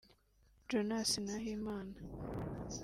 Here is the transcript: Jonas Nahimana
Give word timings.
Jonas 0.69 1.11
Nahimana 1.25 1.99